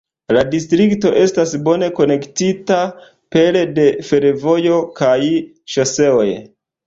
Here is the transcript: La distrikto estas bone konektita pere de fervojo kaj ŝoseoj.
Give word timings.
La 0.35 0.43
distrikto 0.53 1.09
estas 1.23 1.51
bone 1.67 1.89
konektita 1.99 2.79
pere 3.35 3.61
de 3.79 3.85
fervojo 4.09 4.81
kaj 5.03 5.19
ŝoseoj. 5.75 6.27